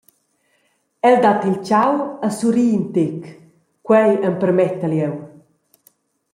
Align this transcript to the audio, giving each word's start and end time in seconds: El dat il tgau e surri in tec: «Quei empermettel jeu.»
El 1.09 1.17
dat 1.25 1.45
il 1.49 1.57
tgau 1.65 1.93
e 2.27 2.29
surri 2.37 2.65
in 2.77 2.83
tec: 2.95 3.19
«Quei 3.85 4.11
empermettel 4.29 4.93
jeu.» 5.01 5.15